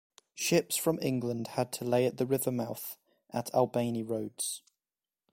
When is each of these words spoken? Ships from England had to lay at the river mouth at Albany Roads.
Ships 0.33 0.77
from 0.77 0.97
England 0.99 1.49
had 1.49 1.71
to 1.73 1.85
lay 1.85 2.07
at 2.07 2.17
the 2.17 2.25
river 2.25 2.51
mouth 2.51 2.97
at 3.29 3.53
Albany 3.53 4.01
Roads. 4.01 4.63